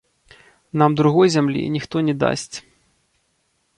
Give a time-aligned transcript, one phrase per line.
[0.81, 2.51] Нам другой зямлі ніхто не дасць.